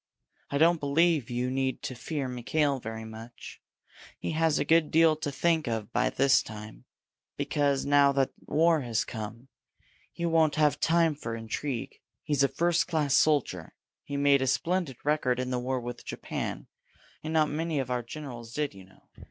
I 0.49 0.57
don't 0.57 0.79
believe 0.79 1.29
you 1.29 1.51
need 1.51 1.83
to 1.83 1.93
fear 1.93 2.27
Mikail 2.27 2.79
very 2.79 3.05
much. 3.05 3.61
He 4.17 4.31
has 4.31 4.57
a 4.57 4.65
good 4.65 4.89
deal 4.89 5.15
to 5.17 5.31
think 5.31 5.67
of 5.67 5.93
by 5.93 6.09
this 6.09 6.41
time, 6.41 6.85
because, 7.37 7.85
now 7.85 8.11
that 8.13 8.31
the 8.35 8.51
war 8.51 8.81
has 8.81 9.05
come, 9.05 9.49
he 10.11 10.25
won't 10.25 10.55
have 10.55 10.79
time 10.79 11.13
for 11.13 11.35
intrigue. 11.35 12.01
He's 12.23 12.41
a 12.43 12.47
first 12.47 12.87
class 12.87 13.13
soldier. 13.13 13.75
He 14.03 14.17
made 14.17 14.41
a 14.41 14.47
splendid 14.47 14.97
record 15.03 15.39
in 15.39 15.51
the 15.51 15.59
war 15.59 15.79
with 15.79 16.03
Japan 16.03 16.65
and 17.23 17.31
not 17.31 17.49
many 17.51 17.77
of 17.77 17.91
our 17.91 18.01
generals 18.01 18.53
did, 18.55 18.73
you 18.73 18.85
know. 18.85 19.07